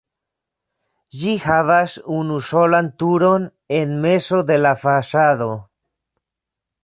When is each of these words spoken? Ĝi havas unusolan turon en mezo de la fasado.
Ĝi 1.23 1.33
havas 1.43 1.97
unusolan 2.15 2.89
turon 3.03 3.45
en 3.81 3.93
mezo 4.07 4.41
de 4.53 4.59
la 4.63 4.71
fasado. 4.87 5.51